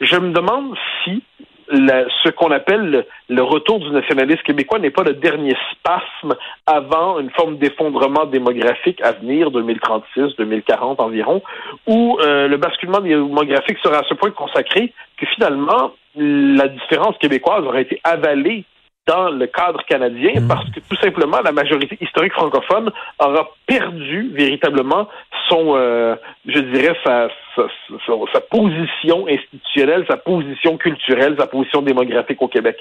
je 0.01 0.15
me 0.15 0.31
demande 0.31 0.75
si 1.03 1.23
ce 1.69 2.29
qu'on 2.29 2.51
appelle 2.51 3.05
le, 3.29 3.41
retour 3.43 3.79
du 3.79 3.89
nationalisme 3.91 4.41
québécois 4.43 4.79
n'est 4.79 4.91
pas 4.91 5.03
le 5.03 5.13
dernier 5.13 5.55
spasme 5.71 6.35
avant 6.65 7.19
une 7.19 7.29
forme 7.31 7.57
d'effondrement 7.57 8.25
démographique 8.25 9.01
à 9.01 9.13
venir, 9.13 9.51
2036, 9.51 10.35
2040 10.37 10.99
environ, 10.99 11.41
où 11.85 12.17
euh, 12.21 12.47
le 12.47 12.57
basculement 12.57 12.99
démographique 12.99 13.77
sera 13.83 13.99
à 13.99 14.03
ce 14.07 14.13
point 14.13 14.31
consacré 14.31 14.93
que 15.17 15.25
finalement, 15.35 15.91
la 16.15 16.67
différence 16.67 17.17
québécoise 17.17 17.63
aurait 17.63 17.83
été 17.83 17.99
avalée 18.03 18.65
dans 19.07 19.29
le 19.29 19.47
cadre 19.47 19.83
canadien 19.85 20.41
mmh. 20.41 20.47
parce 20.47 20.69
que 20.69 20.79
tout 20.81 20.95
simplement 20.97 21.39
la 21.41 21.51
majorité 21.51 21.97
historique 22.01 22.33
francophone 22.33 22.91
aura 23.19 23.47
perdu 23.65 24.29
véritablement 24.33 25.07
son, 25.49 25.75
euh, 25.75 26.15
je 26.45 26.59
dirais, 26.59 26.95
sa, 27.05 27.29
sa, 27.55 27.63
sa, 28.33 28.41
position 28.41 29.27
institutionnelle, 29.27 30.05
sa 30.09 30.17
position 30.17 30.77
culturelle, 30.77 31.35
sa 31.39 31.47
position 31.47 31.81
démographique 31.81 32.41
au 32.41 32.47
Québec. 32.47 32.77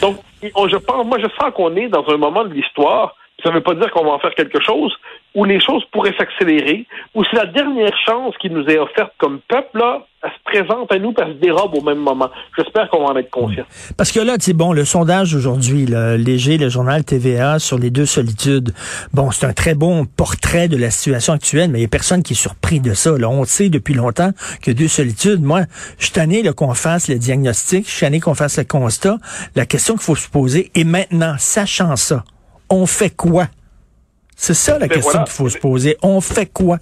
Donc, 0.00 0.16
je 0.42 0.76
pense, 0.76 1.06
moi, 1.06 1.18
je 1.18 1.28
sens 1.40 1.52
qu'on 1.54 1.74
est 1.76 1.88
dans 1.88 2.06
un 2.08 2.16
moment 2.16 2.44
de 2.44 2.52
l'histoire 2.52 3.16
ça 3.42 3.50
ne 3.50 3.54
veut 3.54 3.62
pas 3.62 3.74
dire 3.74 3.90
qu'on 3.90 4.04
va 4.04 4.12
en 4.12 4.18
faire 4.18 4.34
quelque 4.34 4.60
chose 4.62 4.94
où 5.34 5.44
les 5.44 5.60
choses 5.60 5.84
pourraient 5.86 6.14
s'accélérer, 6.16 6.86
où 7.14 7.24
c'est 7.24 7.36
la 7.36 7.46
dernière 7.46 7.96
chance 8.06 8.36
qui 8.38 8.50
nous 8.50 8.64
est 8.66 8.78
offerte 8.78 9.12
comme 9.18 9.40
peuple, 9.48 9.78
là, 9.78 10.06
se 10.52 10.64
présente 10.64 10.92
à 10.92 10.98
nous, 10.98 11.14
elle 11.18 11.34
se 11.34 11.40
dérobe 11.40 11.74
au 11.74 11.82
même 11.82 11.98
moment. 11.98 12.28
J'espère 12.56 12.88
qu'on 12.90 13.06
va 13.06 13.12
en 13.12 13.16
être 13.16 13.30
conscient. 13.30 13.64
Parce 13.96 14.12
que 14.12 14.20
là, 14.20 14.38
tu 14.38 14.52
bon, 14.52 14.72
le 14.72 14.84
sondage 14.84 15.34
aujourd'hui, 15.34 15.86
léger, 15.86 16.58
le 16.58 16.68
journal 16.68 17.04
TVA 17.04 17.58
sur 17.58 17.78
les 17.78 17.90
deux 17.90 18.06
solitudes, 18.06 18.74
bon, 19.12 19.30
c'est 19.30 19.46
un 19.46 19.52
très 19.52 19.74
bon 19.74 20.04
portrait 20.04 20.68
de 20.68 20.76
la 20.76 20.90
situation 20.90 21.32
actuelle, 21.32 21.70
mais 21.70 21.78
il 21.78 21.82
n'y 21.82 21.86
a 21.86 21.88
personne 21.88 22.22
qui 22.22 22.34
est 22.34 22.36
surpris 22.36 22.80
de 22.80 22.94
ça. 22.94 23.16
Là. 23.16 23.28
On 23.28 23.44
sait 23.44 23.68
depuis 23.68 23.94
longtemps 23.94 24.32
que 24.60 24.70
deux 24.70 24.88
solitudes, 24.88 25.42
moi, 25.42 25.62
je 25.98 26.04
suis 26.04 26.12
tanné 26.12 26.42
qu'on 26.54 26.74
fasse 26.74 27.08
le 27.08 27.16
diagnostic, 27.16 27.86
je 27.86 27.90
suis 27.90 28.00
tanné 28.00 28.20
qu'on 28.20 28.34
fasse 28.34 28.58
le 28.58 28.64
constat. 28.64 29.18
La 29.56 29.66
question 29.66 29.94
qu'il 29.94 30.02
faut 30.02 30.16
se 30.16 30.28
poser, 30.28 30.70
est 30.74 30.84
maintenant, 30.84 31.34
sachant 31.38 31.96
ça, 31.96 32.24
on 32.68 32.86
fait 32.86 33.10
quoi? 33.10 33.46
C'est 34.36 34.54
ça 34.54 34.78
la 34.78 34.88
question 34.88 35.22
qu'il 35.24 35.32
faut 35.32 35.48
se 35.48 35.58
poser. 35.58 35.96
On 36.02 36.20
fait 36.20 36.46
quoi? 36.46 36.78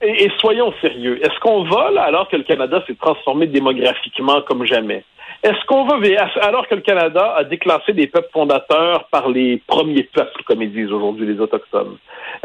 Et, 0.00 0.30
soyons 0.38 0.72
sérieux. 0.80 1.18
Est-ce 1.24 1.38
qu'on 1.40 1.64
va, 1.64 1.90
là, 1.90 2.02
alors 2.02 2.28
que 2.28 2.36
le 2.36 2.44
Canada 2.44 2.82
s'est 2.86 2.94
transformé 2.94 3.46
démographiquement 3.46 4.42
comme 4.42 4.64
jamais? 4.64 5.04
Est-ce 5.42 5.64
qu'on 5.66 5.84
va, 5.84 5.96
alors 6.42 6.66
que 6.66 6.74
le 6.74 6.80
Canada 6.80 7.34
a 7.36 7.44
déclassé 7.44 7.92
des 7.92 8.06
peuples 8.06 8.30
fondateurs 8.32 9.08
par 9.10 9.28
les 9.28 9.62
premiers 9.66 10.04
peuples, 10.04 10.42
comme 10.44 10.62
ils 10.62 10.72
disent 10.72 10.92
aujourd'hui 10.92 11.26
les 11.26 11.40
Autochtones? 11.40 11.96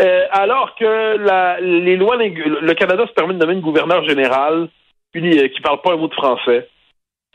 Euh, 0.02 0.26
alors 0.32 0.76
que 0.76 1.18
la, 1.18 1.60
les 1.60 1.96
lois, 1.96 2.18
le 2.18 2.74
Canada 2.74 3.06
se 3.08 3.14
permet 3.14 3.34
de 3.34 3.40
nommer 3.40 3.54
une 3.54 3.62
gouverneure 3.62 4.04
générale 4.04 4.68
qui 5.14 5.22
ne 5.22 5.62
parle 5.62 5.82
pas 5.82 5.94
un 5.94 5.98
mot 5.98 6.08
de 6.08 6.14
français, 6.14 6.68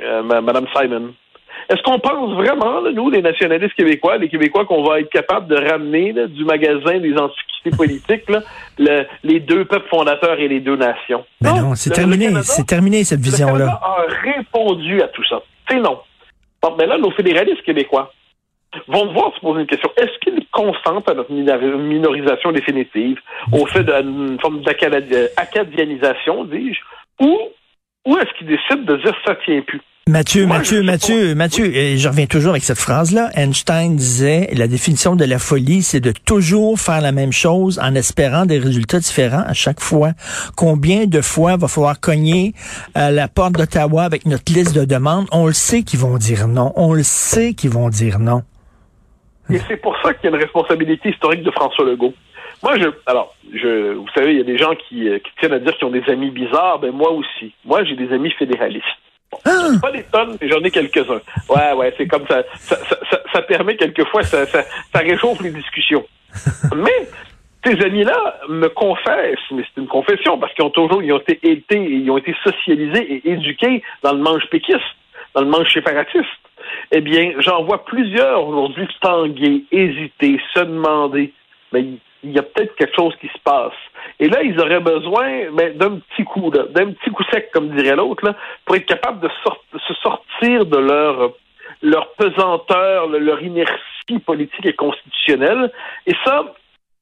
euh, 0.03 0.23
Madame 0.23 0.67
Simon. 0.75 1.15
Est-ce 1.69 1.83
qu'on 1.83 1.99
pense 1.99 2.35
vraiment, 2.35 2.81
nous, 2.93 3.11
les 3.11 3.23
nationalistes 3.23 3.75
québécois, 3.75 4.17
les 4.19 4.29
Québécois, 4.29 4.65
qu'on 4.65 4.83
va 4.83 5.01
être 5.01 5.11
capable 5.11 5.49
de 5.49 5.57
ramener 5.71 6.13
du 6.29 6.45
magasin 6.45 6.99
des 6.99 7.15
antiquités 7.17 7.71
politiques 7.77 8.25
les 8.79 9.41
deux 9.41 9.65
peuples 9.65 9.89
fondateurs 9.89 10.39
et 10.39 10.49
les 10.49 10.61
deux 10.61 10.77
nations? 10.77 11.25
Ben 11.41 11.61
non, 11.61 11.75
c'est 11.75 11.91
terminé. 11.91 12.31
C'est 12.43 12.67
terminé, 12.67 13.05
cette 13.05 13.21
vision-là. 13.21 13.65
Le 13.65 13.71
a 13.71 14.07
répondu 14.35 15.03
à 15.03 15.09
tout 15.09 15.25
ça. 15.25 15.43
C'est 15.69 15.81
non. 15.81 15.99
Mais 16.79 16.87
là, 16.87 16.99
nos 16.99 17.11
fédéralistes 17.13 17.63
québécois 17.63 18.13
vont 18.87 19.07
devoir 19.07 19.35
se 19.35 19.41
poser 19.41 19.61
une 19.61 19.67
question. 19.67 19.91
Est-ce 19.97 20.19
qu'ils 20.21 20.47
consentent 20.51 21.09
à 21.09 21.15
notre 21.15 21.33
minorisation 21.33 22.53
définitive, 22.53 23.19
au 23.53 23.65
fait 23.67 23.85
d'une 23.85 24.39
forme 24.41 24.63
d'acadianisation, 24.63 26.45
dis-je, 26.45 26.81
ou, 27.25 27.39
ou 28.07 28.17
est-ce 28.19 28.33
qu'ils 28.39 28.49
décident 28.49 28.83
de 28.83 28.97
dire 28.97 29.15
ça 29.25 29.37
tient 29.45 29.61
plus? 29.63 29.81
Mathieu, 30.09 30.47
Mathieu, 30.47 30.83
Mathieu, 30.83 31.35
Mathieu, 31.35 31.67
et 31.67 31.99
je 31.99 32.09
reviens 32.09 32.25
toujours 32.25 32.53
avec 32.53 32.63
cette 32.63 32.79
phrase-là. 32.79 33.29
Einstein 33.35 33.95
disait, 33.95 34.49
la 34.57 34.67
définition 34.67 35.17
de 35.17 35.25
la 35.27 35.39
folie, 35.39 35.83
c'est 35.83 36.01
de 36.01 36.13
toujours 36.25 36.81
faire 36.81 37.03
la 37.03 37.13
même 37.13 37.31
chose 37.31 37.79
en 37.79 37.95
espérant 37.95 38.47
des 38.47 38.59
résultats 38.59 39.01
différents 39.01 39.45
à 39.47 39.53
chaque 39.53 39.81
fois. 39.81 40.13
Combien 40.57 41.05
de 41.05 41.21
fois 41.21 41.59
va 41.59 41.69
falloir 41.69 42.01
cogner 42.01 42.55
à 42.95 43.11
la 43.11 43.29
porte 43.29 43.53
d'Ottawa 43.53 44.05
avec 44.05 44.25
notre 44.25 44.51
liste 44.51 44.75
de 44.75 44.87
demandes? 44.87 45.27
On 45.31 45.47
le 45.47 45.53
sait 45.53 45.83
qu'ils 45.83 46.01
vont 46.01 46.17
dire 46.17 46.49
non. 46.49 46.73
On 46.77 46.95
le 46.95 47.03
sait 47.03 47.53
qu'ils 47.53 47.71
vont 47.71 47.91
dire 47.91 48.19
non. 48.19 48.45
Et 49.51 49.59
c'est 49.69 49.77
pour 49.77 49.95
ça 50.03 50.15
qu'il 50.15 50.31
y 50.31 50.33
a 50.33 50.37
une 50.37 50.43
responsabilité 50.43 51.11
historique 51.11 51.43
de 51.43 51.51
François 51.51 51.85
Legault. 51.85 52.15
Moi, 52.63 52.79
je, 52.79 52.87
alors, 53.05 53.35
je, 53.53 53.93
vous 53.93 54.09
savez, 54.15 54.33
il 54.33 54.39
y 54.39 54.41
a 54.41 54.45
des 54.45 54.57
gens 54.57 54.73
qui, 54.89 55.07
euh, 55.07 55.19
qui 55.19 55.31
tiennent 55.39 55.53
à 55.53 55.59
dire 55.59 55.77
qu'ils 55.77 55.87
ont 55.87 55.91
des 55.91 56.05
amis 56.09 56.31
bizarres. 56.31 56.79
Ben 56.79 56.93
moi 56.93 57.13
aussi. 57.13 57.53
Moi, 57.67 57.85
j'ai 57.85 57.95
des 57.95 58.11
amis 58.11 58.31
fédéralistes. 58.39 58.87
Ah! 59.45 59.69
Pas 59.81 59.93
des 59.93 60.05
tonnes, 60.05 60.37
mais 60.41 60.49
j'en 60.49 60.63
ai 60.63 60.71
quelques-uns. 60.71 61.21
Ouais, 61.49 61.73
ouais, 61.75 61.95
c'est 61.97 62.07
comme 62.07 62.27
ça. 62.29 62.43
Ça, 62.57 62.77
ça, 63.11 63.21
ça, 63.33 63.43
permet 63.43 63.77
quelquefois, 63.77 64.23
ça, 64.23 64.47
ça, 64.47 64.63
ça 64.93 64.99
réchauffe 65.01 65.41
les 65.41 65.51
discussions. 65.51 66.05
mais 66.77 67.09
ces 67.65 67.85
amis-là 67.85 68.41
me 68.49 68.69
confessent, 68.69 69.39
mais 69.51 69.63
c'est 69.63 69.81
une 69.81 69.89
confession, 69.89 70.39
parce 70.39 70.55
qu'ils 70.55 70.65
ont 70.65 70.71
toujours, 70.71 71.03
ils 71.03 71.13
ont 71.13 71.21
été, 71.21 71.39
ils 71.43 72.11
ont 72.11 72.19
été 72.19 72.35
socialisés 72.43 73.15
et 73.15 73.33
éduqués 73.33 73.83
dans 74.03 74.13
le 74.13 74.21
manche 74.21 74.47
péquiste, 74.51 74.81
dans 75.35 75.43
le 75.43 75.49
manche 75.49 75.73
séparatiste. 75.73 76.27
Eh 76.93 77.01
bien, 77.01 77.33
j'en 77.39 77.65
vois 77.65 77.85
plusieurs 77.85 78.47
aujourd'hui 78.47 78.87
tanguer, 79.01 79.65
hésiter, 79.71 80.41
se 80.55 80.61
demander, 80.61 81.33
mais 81.73 81.85
il 82.23 82.33
y 82.33 82.39
a 82.39 82.43
peut-être 82.43 82.75
quelque 82.77 82.95
chose 82.95 83.15
qui 83.21 83.29
se 83.29 83.39
passe. 83.45 83.73
Et 84.19 84.29
là, 84.29 84.43
ils 84.43 84.59
auraient 84.61 84.81
besoin 84.81 85.51
ben, 85.53 85.77
d'un 85.77 85.99
petit 85.99 86.25
coup, 86.25 86.51
d'un 86.51 86.93
petit 86.93 87.11
coup 87.11 87.23
sec, 87.33 87.51
comme 87.53 87.71
dirait 87.71 87.97
l'autre, 87.97 88.35
pour 88.65 88.77
être 88.77 88.87
capable 88.87 89.21
de, 89.21 89.29
se 89.79 89.95
sortir 89.95 90.67
de 90.67 90.79
leur, 90.79 91.33
leur 91.83 92.13
pesanteur, 92.15 93.09
leur 93.09 93.43
inertie 93.43 94.19
politique 94.25 94.67
et 94.67 94.73
constitutionnelle. 94.73 95.73
Et 96.07 96.15
ça, 96.25 96.55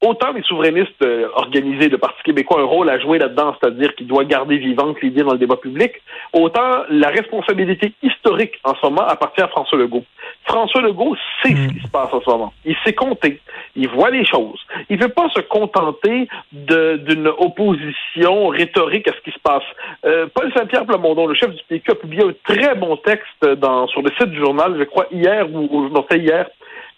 autant 0.03 0.33
les 0.33 0.43
souverainistes 0.43 1.03
euh, 1.03 1.29
organisés, 1.35 1.88
de 1.88 1.97
Parti 1.97 2.23
québécois, 2.23 2.59
ont 2.59 2.65
un 2.65 2.67
rôle 2.67 2.91
à 2.91 2.99
jouer 2.99 3.19
là-dedans, 3.19 3.55
c'est-à-dire 3.59 3.95
qu'il 3.95 4.07
doit 4.07 4.25
garder 4.25 4.59
vivante 4.59 5.00
l'idée 5.00 5.23
dans 5.23 5.33
le 5.33 5.38
débat 5.38 5.57
public, 5.57 5.93
autant 6.33 6.85
la 6.91 7.09
responsabilité 7.09 7.93
historique 8.03 8.53
en 8.65 8.75
ce 8.75 8.87
moment 8.87 9.03
appartient 9.03 9.41
à 9.41 9.49
François 9.49 9.79
Legault. 9.79 10.05
François 10.45 10.83
Legault 10.83 11.17
sait 11.43 11.55
ce 11.55 11.69
qui 11.73 11.81
se 11.81 11.88
passe 11.88 12.12
en 12.12 12.21
ce 12.21 12.31
moment. 12.31 12.53
Il 12.65 12.76
sait 12.85 12.93
compter. 12.93 13.41
Il 13.75 13.88
voit 13.88 14.11
les 14.11 14.25
choses. 14.25 14.61
Il 14.91 14.99
ne 14.99 15.05
veut 15.05 15.12
pas 15.12 15.29
se 15.31 15.41
contenter 15.41 16.29
d'une 16.53 17.29
opposition 17.29 18.49
rhétorique 18.49 19.09
à 19.09 19.12
ce 19.12 19.21
qui 19.21 19.33
se 19.33 19.41
passe. 19.43 19.65
Euh, 20.05 20.26
Paul 20.33 20.53
Saint-Pierre 20.53 20.87
Plamondon, 20.87 21.26
le 21.26 21.35
chef 21.35 21.50
du 21.50 21.62
PQ, 21.69 21.91
a 21.91 21.95
publié 21.95 22.23
un 22.23 22.35
très 22.45 22.75
bon 22.75 22.97
texte 22.99 23.45
dans, 23.45 23.87
sur 23.88 24.03
le 24.03 24.11
site 24.19 24.31
du 24.31 24.38
journal, 24.38 24.76
je 24.79 24.85
crois 24.85 25.07
hier 25.11 25.49
ou, 25.50 25.69
ou 25.71 25.88
non, 25.88 26.05
hier, 26.11 26.47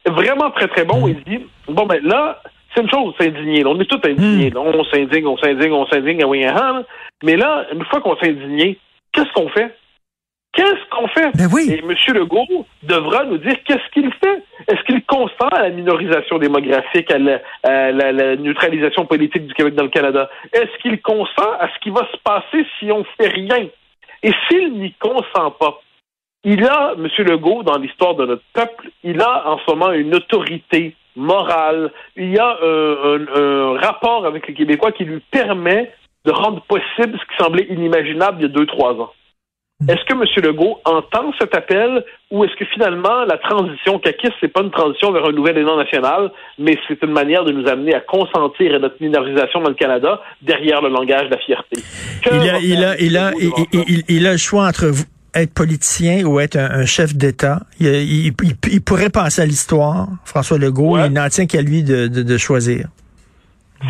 vraiment 0.07 0.50
très 0.50 0.69
très 0.69 0.85
bon. 0.85 1.07
Il 1.07 1.23
dit, 1.25 1.47
bon 1.69 1.87
ben 1.87 2.00
là, 2.02 2.43
c'est 2.75 2.82
une 2.82 2.90
chose 2.90 3.14
s'indigner. 3.18 3.64
On 3.66 3.78
est 3.80 3.87
tous 3.87 4.00
indignés. 4.08 4.52
On 4.56 4.84
s'indigne, 4.84 5.26
on 5.26 5.37
s'indigne, 5.38 5.72
on 5.72 5.87
s'indigne, 5.87 6.25
oui, 6.25 6.44
hein, 6.44 6.84
Mais 7.22 7.37
là, 7.37 7.66
une 7.72 7.84
fois 7.87 8.00
qu'on 8.00 8.16
s'est 8.16 8.30
indigné, 8.30 8.78
qu'est-ce 9.12 9.32
qu'on 9.32 9.48
fait? 9.48 9.75
Qu'est-ce 10.54 10.90
qu'on 10.90 11.06
fait? 11.08 11.30
Ben 11.37 11.48
oui. 11.52 11.70
Et 11.70 11.78
M. 11.78 11.94
Legault 12.14 12.66
devra 12.82 13.25
nous 13.25 13.38
dire 13.38 13.54
qu'est-ce 13.64 13.90
qu'il 13.92 14.10
fait. 14.14 14.42
Est-ce 14.66 14.82
qu'il 14.84 15.04
consent 15.04 15.48
à 15.52 15.62
la 15.62 15.70
minorisation 15.70 16.38
démographique, 16.38 17.10
à 17.12 17.18
la, 17.18 18.37
neutralisation 18.37 19.06
politique 19.06 19.46
du 19.46 19.54
Québec 19.54 19.75
dans 19.75 19.84
le 19.84 19.90
Canada? 19.90 20.28
Est-ce 20.52 20.76
qu'il 20.82 21.00
consent 21.00 21.52
à 21.60 21.68
ce 21.68 21.78
qui 21.80 21.90
va 21.90 22.06
se 22.10 22.16
passer 22.25 22.66
si 22.78 22.90
on 22.90 23.04
fait 23.18 23.28
rien? 23.28 23.68
Et 24.22 24.32
s'il 24.48 24.78
n'y 24.80 24.92
consent 24.94 25.50
pas, 25.60 25.80
il 26.44 26.64
a, 26.64 26.94
M. 26.96 27.08
Legault, 27.18 27.62
dans 27.62 27.78
l'histoire 27.78 28.14
de 28.14 28.26
notre 28.26 28.44
peuple, 28.52 28.90
il 29.04 29.20
a 29.20 29.48
en 29.48 29.58
ce 29.58 29.70
moment 29.70 29.92
une 29.92 30.14
autorité 30.14 30.96
morale. 31.18 31.92
Il 32.16 32.30
y 32.30 32.38
a 32.38 32.56
un, 32.62 33.78
rapport 33.78 34.25
avec 34.25 34.46
les 34.48 34.54
Québécois 34.54 34.92
qui 34.92 35.04
lui 35.04 35.20
permet 35.30 35.92
de 36.25 36.32
rendre 36.32 36.62
possible 36.62 37.18
ce 37.18 37.25
qui 37.26 37.42
semblait 37.42 37.66
inimaginable 37.68 38.38
il 38.40 38.42
y 38.42 38.44
a 38.46 38.48
deux, 38.48 38.66
trois 38.66 38.92
ans. 38.94 39.10
Est-ce 39.87 40.04
que 40.06 40.14
M. 40.14 40.25
Legault 40.44 40.80
entend 40.84 41.32
cet 41.38 41.54
appel 41.54 42.04
ou 42.32 42.42
est-ce 42.42 42.54
que 42.56 42.64
finalement 42.64 43.25
la 43.25 43.38
transition 43.38 44.00
CAQIS, 44.00 44.32
c'est 44.40 44.48
pas 44.48 44.62
une 44.62 44.72
transition 44.72 45.12
vers 45.12 45.25
un 45.26 45.30
nouvel 45.30 45.56
élan 45.56 45.76
national, 45.76 46.32
mais 46.58 46.76
c'est 46.88 47.00
une 47.00 47.12
manière 47.12 47.44
de 47.44 47.52
nous 47.52 47.68
amener 47.68 47.94
à 47.94 48.00
consentir 48.00 48.75
à 48.75 48.80
notre 48.80 48.96
minorisation 49.00 49.60
dans 49.60 49.68
le 49.68 49.76
Canada 49.76 50.20
derrière 50.42 50.82
le 50.82 50.88
langage 50.88 51.26
de 51.26 51.30
la 51.30 51.38
fierté? 51.38 51.80
il 52.26 52.50
a, 52.50 52.58
il 52.58 52.84
a, 52.84 52.98
il 52.98 53.16
a, 53.16 53.30
il, 53.72 54.02
il, 54.08 54.26
a 54.26 54.32
le 54.32 54.37
choix 54.37 54.66
entre 54.66 54.87
vous 54.87 55.04
être 55.35 55.54
politicien 55.54 56.25
ou 56.25 56.40
être 56.40 56.56
un, 56.56 56.87
chef 56.87 57.14
d'État. 57.14 57.61
Il, 57.80 58.32
il, 58.32 58.82
pourrait 58.82 59.11
passer 59.11 59.42
à 59.42 59.47
l'histoire, 59.47 60.08
François 60.25 60.58
Legault, 60.58 60.99
il 60.99 61.12
n'en 61.12 61.28
tient 61.28 61.47
qu'à 61.47 61.62
lui 61.62 61.82
de, 61.82 62.06
de, 62.06 62.23
de 62.23 62.38
choisir. 62.38 62.88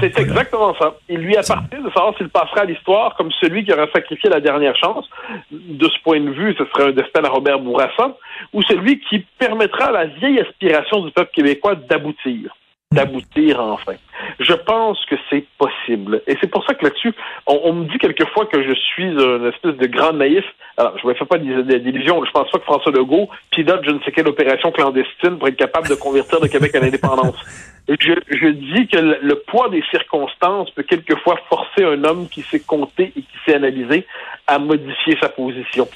C'est 0.00 0.18
exactement 0.18 0.74
ça. 0.78 0.96
Il 1.08 1.20
lui 1.20 1.36
appartient 1.36 1.82
de 1.82 1.90
savoir 1.90 2.14
s'il 2.18 2.28
passera 2.28 2.60
à 2.60 2.64
l'histoire 2.64 3.14
comme 3.16 3.30
celui 3.40 3.64
qui 3.64 3.72
aura 3.72 3.86
sacrifié 3.90 4.28
la 4.28 4.40
dernière 4.40 4.76
chance. 4.76 5.08
De 5.50 5.88
ce 5.88 6.02
point 6.04 6.20
de 6.20 6.30
vue, 6.30 6.54
ce 6.58 6.64
serait 6.66 6.90
un 6.90 6.92
destin 6.92 7.24
à 7.24 7.30
Robert 7.30 7.58
Bourassa, 7.60 8.16
ou 8.52 8.62
celui 8.62 9.00
qui 9.00 9.24
permettra 9.38 9.86
à 9.86 9.92
la 9.92 10.04
vieille 10.06 10.40
aspiration 10.40 11.04
du 11.04 11.10
peuple 11.12 11.30
québécois 11.32 11.74
d'aboutir 11.74 12.54
d'aboutir 12.92 13.60
enfin. 13.60 13.94
Je 14.40 14.54
pense 14.54 14.98
que 15.06 15.16
c'est 15.28 15.44
possible. 15.58 16.22
Et 16.26 16.36
c'est 16.40 16.50
pour 16.50 16.64
ça 16.64 16.74
que 16.74 16.84
là-dessus, 16.84 17.12
on, 17.46 17.72
me 17.72 17.84
dit 17.84 17.98
quelquefois 17.98 18.46
que 18.46 18.62
je 18.62 18.72
suis 18.72 19.08
un 19.08 19.46
espèce 19.46 19.76
de 19.76 19.86
grand 19.86 20.14
naïf. 20.14 20.44
Alors, 20.78 20.96
je 20.98 21.06
ne 21.06 21.12
me 21.12 21.14
fais 21.14 21.26
pas 21.26 21.38
d'illusions. 21.38 22.24
Je 22.24 22.30
pense 22.30 22.50
pas 22.50 22.58
que 22.58 22.64
François 22.64 22.92
Legault 22.92 23.28
pilote 23.50 23.82
je 23.84 23.90
ne 23.90 24.00
sais 24.00 24.12
quelle 24.12 24.28
opération 24.28 24.72
clandestine 24.72 25.38
pour 25.38 25.48
être 25.48 25.56
capable 25.56 25.88
de 25.88 25.96
convertir 25.96 26.40
le 26.40 26.48
Québec 26.48 26.74
à 26.74 26.80
l'indépendance. 26.80 27.36
Je, 27.88 28.12
je 28.28 28.48
dis 28.48 28.86
que 28.86 28.98
le, 28.98 29.34
poids 29.46 29.70
des 29.70 29.82
circonstances 29.90 30.70
peut 30.72 30.82
quelquefois 30.82 31.38
forcer 31.48 31.84
un 31.84 32.04
homme 32.04 32.28
qui 32.28 32.42
sait 32.42 32.60
compter 32.60 33.14
et 33.16 33.22
qui 33.22 33.36
sait 33.46 33.54
analyser 33.54 34.06
à 34.46 34.58
modifier 34.58 35.16
sa 35.22 35.30
position. 35.30 35.88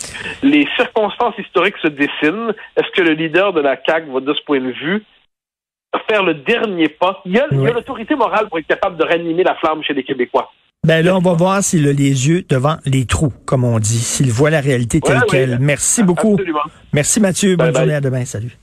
Les 0.42 0.66
circonstances 0.76 1.34
historiques 1.36 1.76
se 1.82 1.88
dessinent. 1.88 2.54
Est-ce 2.78 2.90
que 2.92 3.02
le 3.02 3.12
leader 3.12 3.52
de 3.52 3.60
la 3.60 3.76
CAQ 3.76 4.10
va, 4.10 4.20
de 4.20 4.32
ce 4.32 4.42
point 4.42 4.60
de 4.60 4.70
vue, 4.70 5.04
faire 6.08 6.22
le 6.22 6.34
dernier 6.34 6.88
pas. 6.88 7.20
Il 7.24 7.32
y 7.32 7.38
a 7.38 7.46
l'autorité 7.48 8.14
morale 8.14 8.48
pour 8.48 8.58
être 8.58 8.66
capable 8.66 8.96
de 8.96 9.04
ranimer 9.04 9.44
la 9.44 9.54
flamme 9.56 9.82
chez 9.82 9.94
les 9.94 10.04
Québécois. 10.04 10.50
Ben 10.84 11.04
là, 11.04 11.16
on 11.16 11.20
va 11.20 11.34
voir 11.34 11.62
s'il 11.62 11.86
a 11.86 11.92
les 11.92 12.28
yeux 12.28 12.44
devant 12.48 12.76
les 12.84 13.06
trous, 13.06 13.32
comme 13.46 13.62
on 13.62 13.78
dit, 13.78 14.00
s'il 14.00 14.32
voit 14.32 14.50
la 14.50 14.60
réalité 14.60 15.00
telle 15.00 15.22
qu'elle. 15.28 15.58
Merci 15.60 16.02
beaucoup. 16.02 16.36
Merci 16.92 17.20
Mathieu. 17.20 17.54
Bonne 17.56 17.74
journée. 17.74 17.94
À 17.94 18.00
demain. 18.00 18.24
Salut. 18.24 18.58